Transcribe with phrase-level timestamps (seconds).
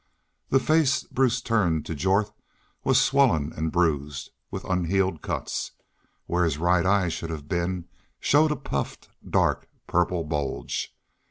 [0.49, 2.31] The face Bruce turned to Jorth
[2.83, 5.73] was swollen and bruised, with unhealed cuts.
[6.25, 7.85] Where his right eye should have been
[8.19, 10.95] showed a puffed dark purple bulge.